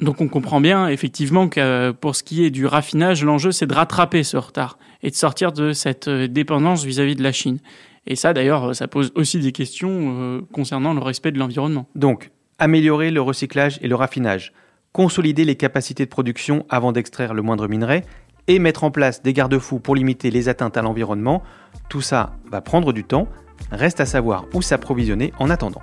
Donc 0.00 0.20
on 0.20 0.28
comprend 0.28 0.60
bien 0.60 0.88
effectivement 0.88 1.48
que 1.48 1.60
euh, 1.60 1.92
pour 1.92 2.16
ce 2.16 2.22
qui 2.22 2.44
est 2.44 2.50
du 2.50 2.66
raffinage, 2.66 3.24
l'enjeu 3.24 3.52
c'est 3.52 3.66
de 3.66 3.74
rattraper 3.74 4.22
ce 4.22 4.36
retard 4.36 4.78
et 5.02 5.10
de 5.10 5.14
sortir 5.14 5.52
de 5.52 5.72
cette 5.72 6.08
euh, 6.08 6.28
dépendance 6.28 6.84
vis-à-vis 6.84 7.16
de 7.16 7.22
la 7.22 7.32
Chine. 7.32 7.58
Et 8.06 8.16
ça 8.16 8.32
d'ailleurs, 8.32 8.74
ça 8.74 8.88
pose 8.88 9.12
aussi 9.14 9.40
des 9.40 9.52
questions 9.52 9.90
euh, 9.90 10.40
concernant 10.52 10.94
le 10.94 11.00
respect 11.00 11.32
de 11.32 11.38
l'environnement. 11.38 11.86
Donc, 11.94 12.30
améliorer 12.58 13.10
le 13.10 13.20
recyclage 13.20 13.78
et 13.82 13.88
le 13.88 13.94
raffinage, 13.94 14.52
consolider 14.92 15.44
les 15.44 15.56
capacités 15.56 16.04
de 16.04 16.10
production 16.10 16.64
avant 16.68 16.92
d'extraire 16.92 17.34
le 17.34 17.42
moindre 17.42 17.68
minerai 17.68 18.04
et 18.48 18.58
mettre 18.58 18.84
en 18.84 18.90
place 18.90 19.22
des 19.22 19.32
garde-fous 19.32 19.80
pour 19.80 19.96
limiter 19.96 20.30
les 20.30 20.48
atteintes 20.48 20.76
à 20.76 20.82
l'environnement, 20.82 21.42
tout 21.88 22.00
ça 22.00 22.34
va 22.50 22.60
prendre 22.60 22.92
du 22.92 23.02
temps, 23.02 23.28
reste 23.72 24.00
à 24.00 24.06
savoir 24.06 24.46
où 24.54 24.62
s'approvisionner 24.62 25.32
en 25.38 25.50
attendant. 25.50 25.82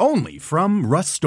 Only 0.00 0.38
from 0.38 0.86
Rust 0.86 1.24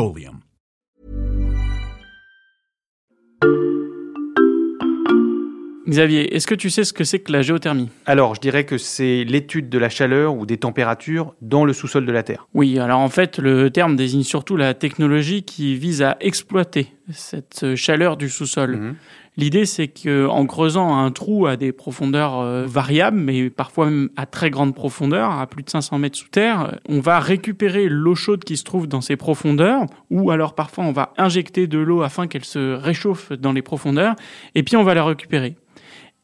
Xavier, 5.90 6.34
est-ce 6.34 6.48
que 6.48 6.56
tu 6.56 6.70
sais 6.70 6.86
ce 6.86 6.94
que 6.94 7.04
c'est 7.04 7.20
que 7.20 7.34
la 7.34 7.42
géothermie? 7.42 7.90
Alors, 8.06 8.34
je 8.34 8.40
dirais 8.40 8.64
que 8.64 8.78
c'est 8.78 9.26
l'étude 9.26 9.68
de 9.68 9.78
la 9.78 9.90
chaleur 9.90 10.36
ou 10.36 10.46
des 10.46 10.56
températures 10.56 11.36
dans 11.42 11.66
le 11.66 11.74
sous-sol 11.74 12.06
de 12.06 12.12
la 12.14 12.24
Terre. 12.24 12.48
Oui, 12.54 12.80
alors 12.80 13.02
en 13.02 13.10
fait, 13.10 13.40
le 13.40 13.70
terme 13.72 13.98
désigne 13.98 14.24
surtout 14.24 14.56
la 14.56 14.74
technologie 14.74 15.44
qui 15.44 15.76
vise 15.76 16.02
à 16.02 16.16
exploiter 16.22 16.94
cette 17.12 17.76
chaleur 17.76 18.16
du 18.16 18.30
sous-sol. 18.30 18.78
Mhm. 18.78 18.96
L'idée, 19.38 19.66
c'est 19.66 19.88
qu'en 19.88 20.46
creusant 20.46 20.98
un 20.98 21.10
trou 21.10 21.48
à 21.48 21.56
des 21.56 21.72
profondeurs 21.72 22.40
euh, 22.40 22.66
variables, 22.66 23.18
mais 23.18 23.50
parfois 23.50 23.86
même 23.86 24.10
à 24.18 24.26
très 24.26 24.50
grande 24.50 24.76
profondeur, 24.76 25.32
à 25.32 25.48
plus 25.48 25.64
de 25.64 25.70
500 25.70 26.00
mètres 26.00 26.18
sous 26.18 26.28
terre, 26.28 26.80
on 26.90 27.00
va 27.00 27.20
récupérer 27.20 27.88
l'eau 27.88 28.14
chaude 28.14 28.44
qui 28.44 28.58
se 28.58 28.66
trouve 28.66 28.88
dans 28.88 29.00
ces 29.00 29.16
profondeurs, 29.16 29.86
ou 30.10 30.32
alors 30.32 30.54
parfois 30.54 30.84
on 30.84 30.92
va 30.92 31.14
injecter 31.18 31.68
de 31.68 31.80
l'eau 31.80 32.02
afin 32.02 32.28
qu'elle 32.28 32.44
se 32.44 32.74
réchauffe 32.74 33.32
dans 33.32 33.54
les 33.54 33.62
profondeurs, 33.62 34.16
et 34.54 34.64
puis 34.64 34.76
on 34.76 34.84
va 34.84 34.94
la 34.94 35.06
récupérer. 35.06 35.56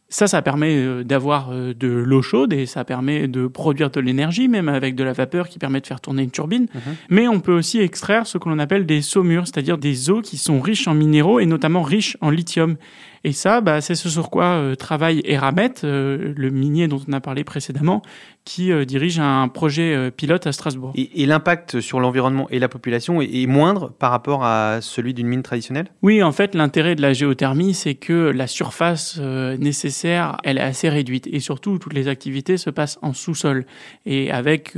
Ça, 0.10 0.28
ça 0.28 0.42
permet 0.42 0.74
euh, 0.74 1.04
d'avoir 1.04 1.50
euh, 1.52 1.74
de 1.74 1.88
l'eau 1.88 2.22
chaude 2.22 2.54
et 2.54 2.66
ça 2.66 2.86
permet 2.86 3.28
de 3.28 3.46
produire 3.48 3.90
de 3.90 4.00
l'énergie, 4.00 4.48
même 4.48 4.70
avec 4.70 4.96
de 4.96 5.04
la 5.04 5.12
vapeur 5.12 5.50
qui 5.50 5.60
permet 5.60 5.82
de 5.82 5.88
faire 5.88 6.00
tourner 6.00 6.24
une 6.24 6.32
turbine. 6.32 6.68
Mhm. 6.74 6.82
Mais 7.10 7.28
on 7.28 7.42
peut 7.42 7.54
aussi 7.54 7.80
extraire 7.80 8.26
ce 8.26 8.38
que 8.38 8.48
l'on 8.48 8.58
appelle 8.60 8.86
des 8.86 9.02
saumures, 9.02 9.46
c'est-à-dire 9.46 9.78
des 9.78 10.10
eaux 10.10 10.22
qui 10.22 10.38
sont 10.38 10.62
riches 10.62 10.88
en 10.88 10.94
minéraux 10.94 11.42
et 11.42 11.46
notamment 11.46 11.82
riches 11.82 12.16
en 12.22 12.30
lithium. 12.30 12.78
Et 13.24 13.31
ça, 13.31 13.62
bah, 13.62 13.81
c'est 13.81 13.95
ce 13.95 14.09
sur 14.09 14.29
quoi 14.29 14.45
euh, 14.45 14.75
travaille 14.75 15.21
Eramet, 15.25 15.74
euh, 15.83 16.33
le 16.36 16.50
minier 16.50 16.88
dont 16.88 17.00
on 17.07 17.13
a 17.13 17.19
parlé 17.19 17.43
précédemment, 17.43 18.01
qui 18.45 18.71
euh, 18.71 18.86
dirige 18.86 19.19
un 19.19 19.47
projet 19.47 20.12
pilote 20.12 20.47
à 20.47 20.51
Strasbourg. 20.51 20.93
Et, 20.95 21.25
l'impact 21.25 21.81
sur 21.81 22.00
l'environnement 22.00 22.47
et 22.50 22.59
la 22.59 22.69
population 22.69 23.21
est, 23.21 23.45
moindre 23.47 23.91
par 23.91 24.12
rapport 24.12 24.45
à 24.45 24.79
celui 24.81 25.13
d'une 25.13 25.27
mine 25.27 25.43
traditionnelle? 25.43 25.88
Oui, 26.01 26.24
en 26.24 26.31
fait, 26.31 26.55
l'intérêt 26.55 26.95
de 26.95 27.01
la 27.01 27.13
géothermie, 27.13 27.74
c'est 27.74 27.95
que 27.95 28.13
la 28.13 28.47
surface 28.47 29.19
nécessaire, 29.19 30.38
elle 30.43 30.57
est 30.57 30.62
assez 30.62 30.89
réduite. 30.89 31.27
Et 31.27 31.39
surtout, 31.39 31.77
toutes 31.79 31.93
les 31.93 32.07
activités 32.07 32.57
se 32.57 32.69
passent 32.69 32.97
en 33.01 33.13
sous-sol. 33.13 33.65
Et 34.05 34.31
avec 34.31 34.74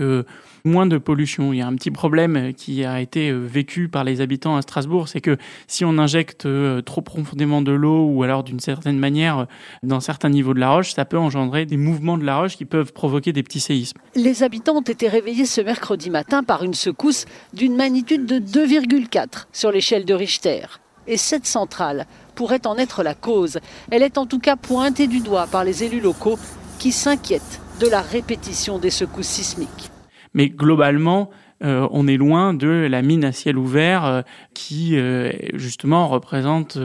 moins 0.64 0.86
de 0.86 0.98
pollution. 0.98 1.54
Il 1.54 1.58
y 1.58 1.62
a 1.62 1.68
un 1.68 1.76
petit 1.76 1.92
problème 1.92 2.54
qui 2.54 2.86
a 2.86 3.02
été 3.02 3.32
vécu 3.32 3.90
par 3.90 4.04
les 4.04 4.22
habitants 4.22 4.56
à 4.56 4.62
Strasbourg, 4.62 5.08
c'est 5.08 5.22
que 5.22 5.38
si 5.68 5.86
on 5.86 5.98
injecte 5.98 6.48
trop 6.86 7.02
profondément 7.02 7.62
de 7.62 7.72
l'eau 7.72 8.06
ou 8.06 8.24
alors 8.24 8.44
d'une 8.44 8.60
certaine 8.60 8.98
manière, 8.98 9.48
dans 9.84 10.00
certains 10.00 10.30
niveaux 10.30 10.54
de 10.54 10.60
la 10.60 10.72
roche, 10.72 10.94
ça 10.94 11.06
peut 11.06 11.18
engendrer 11.18 11.66
des 11.66 11.78
mouvements 11.78 12.18
de 12.18 12.26
la 12.26 12.38
roche 12.38 12.58
qui 12.58 12.66
peuvent 12.66 12.94
provoquer 12.94 13.34
des 13.34 13.44
petits 13.44 13.60
séismes. 13.60 14.00
Les 14.16 14.44
habitants 14.44 14.78
ont 14.78 14.82
été 14.82 15.08
réveillés 15.08 15.46
ce 15.46 15.62
mercredi 15.62 16.10
matin 16.10 16.44
par 16.44 16.64
une 16.64 16.74
secousse 16.74 17.26
d'une 17.54 17.76
magnitude 17.76 18.26
de 18.26 18.40
2,4 18.40 19.48
sur 19.52 19.72
l'échelle 19.72 20.06
de 20.06 20.14
Richter. 20.14 20.66
Et 21.08 21.18
cette 21.18 21.48
centrale 21.48 22.06
pourrait 22.36 22.68
en 22.68 22.78
être 22.78 23.04
la 23.04 23.16
cause. 23.16 23.60
Elle 23.90 24.04
est 24.04 24.18
en 24.18 24.26
tout 24.26 24.40
cas 24.40 24.56
pointée 24.56 25.08
du 25.08 25.22
doigt 25.22 25.48
par 25.48 25.64
les 25.64 25.84
élus 25.84 26.02
locaux 26.02 26.38
qui 26.78 26.92
s'inquiètent 26.92 27.62
de 27.80 27.88
la 27.88 28.02
répétition 28.02 28.78
des 28.78 28.90
secousses 28.90 29.28
sismiques. 29.28 29.90
Mais 30.34 30.50
globalement, 30.50 31.30
euh, 31.64 31.88
on 31.92 32.08
est 32.08 32.18
loin 32.18 32.54
de 32.54 32.88
la 32.90 33.02
mine 33.02 33.26
à 33.26 33.32
ciel 33.32 33.58
ouvert 33.58 34.06
euh, 34.06 34.22
qui, 34.54 34.96
euh, 34.96 35.32
justement, 35.54 36.08
représente 36.08 36.78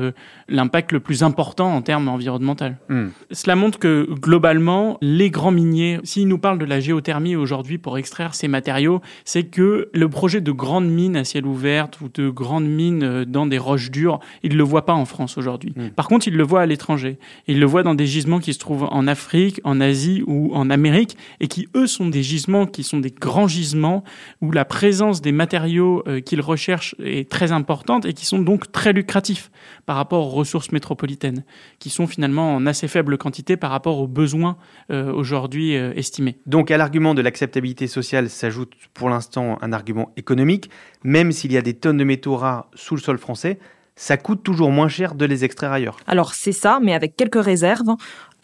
l'impact 0.48 0.92
le 0.92 1.00
plus 1.00 1.22
important 1.22 1.74
en 1.74 1.82
termes 1.82 2.08
environnementaux. 2.08 2.64
Hmm. 2.88 3.08
Cela 3.30 3.56
montre 3.56 3.78
que, 3.78 4.08
globalement, 4.10 4.98
les 5.00 5.30
grands 5.30 5.50
miniers, 5.50 6.00
s'ils 6.04 6.28
nous 6.28 6.38
parlent 6.38 6.58
de 6.58 6.64
la 6.64 6.80
géothermie 6.80 7.36
aujourd'hui 7.36 7.78
pour 7.78 7.98
extraire 7.98 8.34
ces 8.34 8.48
matériaux, 8.48 9.00
c'est 9.24 9.44
que 9.44 9.90
le 9.92 10.08
projet 10.08 10.40
de 10.40 10.52
grandes 10.52 10.88
mines 10.88 11.16
à 11.16 11.24
ciel 11.24 11.46
ouvert 11.46 11.88
ou 12.00 12.08
de 12.12 12.28
grandes 12.28 12.68
mines 12.68 13.24
dans 13.24 13.46
des 13.46 13.58
roches 13.58 13.90
dures, 13.90 14.20
ils 14.42 14.52
ne 14.52 14.56
le 14.56 14.64
voient 14.64 14.86
pas 14.86 14.94
en 14.94 15.04
France 15.04 15.38
aujourd'hui. 15.38 15.72
Hmm. 15.76 15.88
Par 15.90 16.08
contre, 16.08 16.28
ils 16.28 16.36
le 16.36 16.44
voient 16.44 16.62
à 16.62 16.66
l'étranger. 16.66 17.18
Ils 17.46 17.60
le 17.60 17.66
voient 17.66 17.82
dans 17.82 17.94
des 17.94 18.06
gisements 18.06 18.40
qui 18.40 18.54
se 18.54 18.58
trouvent 18.58 18.88
en 18.90 19.06
Afrique, 19.06 19.60
en 19.64 19.80
Asie 19.80 20.22
ou 20.26 20.54
en 20.54 20.70
Amérique 20.70 21.16
et 21.40 21.48
qui, 21.48 21.68
eux, 21.74 21.86
sont 21.86 22.08
des 22.08 22.22
gisements 22.22 22.66
qui 22.66 22.82
sont 22.82 22.98
des 22.98 23.10
grands 23.10 23.48
gisements 23.48 24.04
où 24.40 24.50
la 24.50 24.63
la 24.64 24.66
présence 24.66 25.20
des 25.20 25.32
matériaux 25.32 26.02
euh, 26.06 26.20
qu'ils 26.20 26.40
recherchent 26.40 26.94
est 26.98 27.28
très 27.28 27.52
importante 27.52 28.06
et 28.06 28.14
qui 28.14 28.24
sont 28.24 28.38
donc 28.38 28.72
très 28.72 28.94
lucratifs 28.94 29.50
par 29.84 29.96
rapport 29.96 30.26
aux 30.26 30.30
ressources 30.30 30.72
métropolitaines, 30.72 31.44
qui 31.78 31.90
sont 31.90 32.06
finalement 32.06 32.54
en 32.54 32.64
assez 32.64 32.88
faible 32.88 33.18
quantité 33.18 33.58
par 33.58 33.70
rapport 33.70 33.98
aux 33.98 34.06
besoins 34.06 34.56
euh, 34.90 35.12
aujourd'hui 35.12 35.76
euh, 35.76 35.92
estimés. 35.96 36.38
Donc 36.46 36.70
à 36.70 36.78
l'argument 36.78 37.12
de 37.12 37.20
l'acceptabilité 37.20 37.86
sociale 37.88 38.30
s'ajoute 38.30 38.72
pour 38.94 39.10
l'instant 39.10 39.58
un 39.60 39.74
argument 39.74 40.12
économique, 40.16 40.70
même 41.02 41.30
s'il 41.30 41.52
y 41.52 41.58
a 41.58 41.62
des 41.62 41.74
tonnes 41.74 41.98
de 41.98 42.04
métaux 42.04 42.36
rares 42.36 42.70
sous 42.74 42.94
le 42.94 43.02
sol 43.02 43.18
français, 43.18 43.58
ça 43.96 44.16
coûte 44.16 44.42
toujours 44.42 44.70
moins 44.70 44.88
cher 44.88 45.14
de 45.14 45.24
les 45.24 45.44
extraire 45.44 45.72
ailleurs. 45.72 45.98
Alors 46.06 46.34
c'est 46.34 46.52
ça, 46.52 46.78
mais 46.82 46.94
avec 46.94 47.16
quelques 47.16 47.42
réserves. 47.42 47.94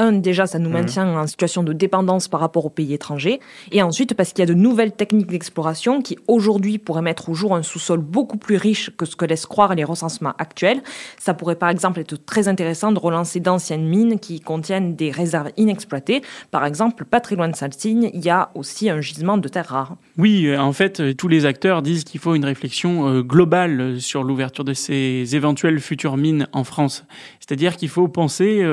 Un, 0.00 0.12
déjà, 0.12 0.46
ça 0.46 0.58
nous 0.58 0.70
mhm. 0.70 0.76
maintient 0.78 1.18
en 1.18 1.26
situation 1.26 1.62
de 1.62 1.74
dépendance 1.74 2.26
par 2.26 2.40
rapport 2.40 2.64
aux 2.64 2.70
pays 2.70 2.94
étrangers. 2.94 3.38
Et 3.70 3.82
ensuite, 3.82 4.14
parce 4.14 4.32
qu'il 4.32 4.38
y 4.40 4.48
a 4.50 4.52
de 4.52 4.58
nouvelles 4.58 4.92
techniques 4.92 5.26
d'exploration 5.26 6.00
qui, 6.00 6.16
aujourd'hui, 6.26 6.78
pourraient 6.78 7.02
mettre 7.02 7.28
au 7.28 7.34
jour 7.34 7.54
un 7.54 7.62
sous-sol 7.62 8.00
beaucoup 8.00 8.38
plus 8.38 8.56
riche 8.56 8.90
que 8.96 9.04
ce 9.04 9.14
que 9.14 9.26
laissent 9.26 9.44
croire 9.44 9.74
les 9.74 9.84
recensements 9.84 10.32
actuels. 10.38 10.82
Ça 11.18 11.34
pourrait, 11.34 11.56
par 11.56 11.68
exemple, 11.68 12.00
être 12.00 12.16
très 12.24 12.48
intéressant 12.48 12.92
de 12.92 12.98
relancer 12.98 13.40
d'anciennes 13.40 13.86
mines 13.86 14.18
qui 14.18 14.40
contiennent 14.40 14.96
des 14.96 15.10
réserves 15.10 15.50
inexploitées. 15.58 16.22
Par 16.50 16.64
exemple, 16.64 17.04
pas 17.04 17.20
très 17.20 17.36
loin 17.36 17.48
de 17.48 17.56
Salsigne, 17.56 18.10
il 18.14 18.24
y 18.24 18.30
a 18.30 18.50
aussi 18.54 18.88
un 18.88 19.02
gisement 19.02 19.36
de 19.36 19.48
terres 19.48 19.68
rares. 19.68 19.96
Oui, 20.16 20.46
euh, 20.46 20.58
en 20.58 20.72
fait, 20.72 21.00
euh, 21.00 21.12
tous 21.12 21.28
les 21.28 21.44
acteurs 21.44 21.82
disent 21.82 22.04
qu'il 22.04 22.20
faut 22.20 22.34
une 22.34 22.46
réflexion 22.46 23.06
euh, 23.06 23.22
globale 23.22 24.00
sur 24.00 24.24
l'ouverture 24.24 24.64
de 24.64 24.72
ces 24.72 25.36
éventuelles 25.36 25.78
futures 25.78 26.16
mines 26.16 26.48
en 26.54 26.64
France. 26.64 27.04
C'est-à-dire 27.38 27.76
qu'il 27.76 27.90
faut 27.90 28.08
penser 28.08 28.64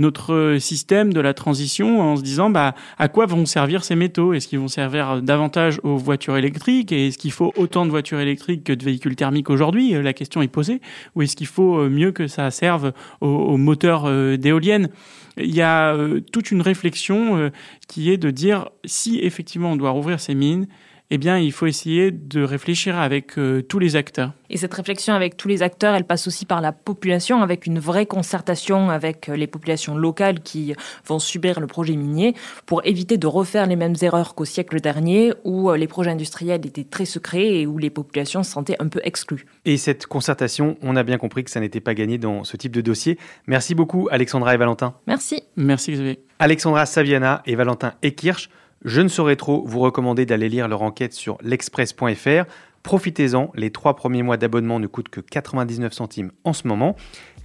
notre 0.00 0.56
système 0.58 0.73
système 0.74 1.12
de 1.12 1.20
la 1.20 1.34
transition 1.34 2.00
en 2.00 2.16
se 2.16 2.22
disant 2.22 2.50
bah, 2.50 2.74
à 2.98 3.06
quoi 3.06 3.26
vont 3.26 3.46
servir 3.46 3.84
ces 3.84 3.94
métaux? 3.94 4.32
Est-ce 4.32 4.48
qu'ils 4.48 4.58
vont 4.58 4.66
servir 4.66 5.22
davantage 5.22 5.78
aux 5.84 5.96
voitures 5.96 6.36
électriques? 6.36 6.90
Et 6.90 7.06
est-ce 7.06 7.18
qu'il 7.18 7.30
faut 7.30 7.52
autant 7.56 7.86
de 7.86 7.90
voitures 7.90 8.18
électriques 8.18 8.64
que 8.64 8.72
de 8.72 8.84
véhicules 8.84 9.14
thermiques 9.14 9.50
aujourd'hui? 9.50 9.92
La 9.92 10.12
question 10.12 10.42
est 10.42 10.48
posée. 10.48 10.80
Ou 11.14 11.22
est-ce 11.22 11.36
qu'il 11.36 11.46
faut 11.46 11.78
euh, 11.78 11.88
mieux 11.88 12.10
que 12.10 12.26
ça 12.26 12.50
serve 12.50 12.92
aux, 13.20 13.56
moteurs 13.56 14.06
euh, 14.06 14.36
d'éoliennes? 14.36 14.88
Il 15.36 15.54
y 15.54 15.62
a 15.62 15.94
euh, 15.94 16.20
toute 16.32 16.50
une 16.50 16.60
réflexion 16.60 17.50
qui 17.86 18.10
est 18.10 18.16
de 18.16 18.30
dire 18.30 18.68
si 18.84 19.20
effectivement 19.20 19.72
on 19.72 19.76
doit 19.76 19.90
rouvrir 19.90 20.18
ces 20.18 20.34
mines, 20.34 20.66
eh 21.14 21.18
bien, 21.18 21.38
il 21.38 21.52
faut 21.52 21.66
essayer 21.66 22.10
de 22.10 22.42
réfléchir 22.42 22.98
avec 22.98 23.38
euh, 23.38 23.62
tous 23.62 23.78
les 23.78 23.94
acteurs. 23.94 24.32
Et 24.50 24.56
cette 24.56 24.74
réflexion 24.74 25.14
avec 25.14 25.36
tous 25.36 25.46
les 25.46 25.62
acteurs, 25.62 25.94
elle 25.94 26.04
passe 26.04 26.26
aussi 26.26 26.44
par 26.44 26.60
la 26.60 26.72
population, 26.72 27.40
avec 27.40 27.66
une 27.66 27.78
vraie 27.78 28.06
concertation 28.06 28.90
avec 28.90 29.28
les 29.28 29.46
populations 29.46 29.96
locales 29.96 30.40
qui 30.40 30.74
vont 31.06 31.20
subir 31.20 31.60
le 31.60 31.68
projet 31.68 31.94
minier, 31.94 32.34
pour 32.66 32.84
éviter 32.84 33.16
de 33.16 33.28
refaire 33.28 33.66
les 33.66 33.76
mêmes 33.76 33.94
erreurs 34.02 34.34
qu'au 34.34 34.44
siècle 34.44 34.80
dernier, 34.80 35.32
où 35.44 35.72
les 35.72 35.86
projets 35.86 36.10
industriels 36.10 36.66
étaient 36.66 36.84
très 36.84 37.04
secrets 37.04 37.60
et 37.60 37.66
où 37.66 37.78
les 37.78 37.90
populations 37.90 38.42
se 38.42 38.50
sentaient 38.50 38.76
un 38.80 38.88
peu 38.88 39.00
exclues. 39.04 39.46
Et 39.64 39.76
cette 39.76 40.06
concertation, 40.06 40.76
on 40.82 40.96
a 40.96 41.04
bien 41.04 41.18
compris 41.18 41.44
que 41.44 41.50
ça 41.50 41.60
n'était 41.60 41.80
pas 41.80 41.94
gagné 41.94 42.18
dans 42.18 42.42
ce 42.42 42.56
type 42.56 42.72
de 42.72 42.80
dossier. 42.80 43.18
Merci 43.46 43.76
beaucoup, 43.76 44.08
Alexandra 44.10 44.52
et 44.54 44.58
Valentin. 44.58 44.94
Merci. 45.06 45.42
Merci, 45.56 45.92
Xavier. 45.92 46.24
Alexandra 46.40 46.84
Saviana 46.86 47.42
et 47.46 47.54
Valentin 47.54 47.94
Ekirch, 48.02 48.50
je 48.84 49.00
ne 49.00 49.08
saurais 49.08 49.36
trop 49.36 49.64
vous 49.66 49.80
recommander 49.80 50.26
d'aller 50.26 50.48
lire 50.48 50.68
leur 50.68 50.82
enquête 50.82 51.12
sur 51.14 51.38
l'express.fr. 51.42 52.44
Profitez-en, 52.82 53.50
les 53.54 53.70
trois 53.70 53.96
premiers 53.96 54.22
mois 54.22 54.36
d'abonnement 54.36 54.78
ne 54.78 54.86
coûtent 54.86 55.08
que 55.08 55.20
99 55.20 55.92
centimes 55.94 56.32
en 56.44 56.52
ce 56.52 56.68
moment. 56.68 56.96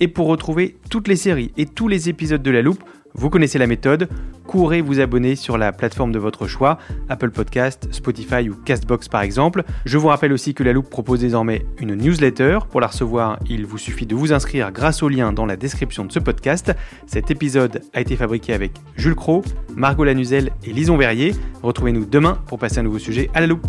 Et 0.02 0.10
pour 0.10 0.28
retrouver 0.28 0.76
toutes 0.90 1.08
les 1.08 1.16
séries 1.16 1.54
et 1.56 1.66
tous 1.66 1.88
les 1.88 2.10
épisodes 2.10 2.44
de 2.44 2.52
La 2.52 2.62
Loupe, 2.62 2.84
vous 3.14 3.30
connaissez 3.30 3.58
la 3.58 3.68
méthode, 3.68 4.10
courez 4.48 4.82
vous 4.82 5.00
abonner 5.00 5.36
sur 5.36 5.58
la 5.58 5.72
plateforme 5.72 6.12
de 6.12 6.20
votre 6.20 6.48
choix, 6.48 6.78
Apple 7.10 7.32
Podcast, 7.32 7.88
Spotify 7.92 8.50
ou 8.50 8.56
Castbox 8.56 9.08
par 9.08 9.22
exemple. 9.22 9.64
Je 9.86 9.98
vous 9.98 10.08
rappelle 10.08 10.34
aussi 10.34 10.54
que 10.54 10.64
la 10.64 10.74
Loupe 10.74 10.90
propose 10.90 11.20
désormais 11.20 11.66
une 11.80 11.96
newsletter. 11.96 12.60
Pour 12.70 12.82
la 12.82 12.88
recevoir, 12.88 13.40
il 13.50 13.66
vous 13.66 13.78
suffit 13.78 14.06
de 14.06 14.16
vous 14.16 14.34
inscrire 14.34 14.72
grâce 14.72 15.04
au 15.04 15.10
lien 15.10 15.34
dans 15.34 15.46
la 15.46 15.56
description 15.56 16.06
de 16.06 16.12
ce 16.12 16.20
podcast. 16.20 16.74
Cet 17.08 17.32
épisode 17.32 17.82
a 17.94 18.02
été 18.02 18.16
fabriqué 18.16 18.54
avec 18.54 18.72
Jules 18.96 19.16
Cro, 19.16 19.44
Margot 19.76 20.04
Lanuzel 20.04 20.52
et 20.64 20.72
Lison 20.72 20.98
Verrier. 20.98 21.36
Retrouvez-nous 21.62 22.06
demain 22.06 22.40
pour 22.48 22.60
passer 22.60 22.80
un 22.80 22.84
nouveau 22.84 23.00
sujet 23.00 23.30
à 23.34 23.42
la 23.42 23.48
Loupe. 23.48 23.68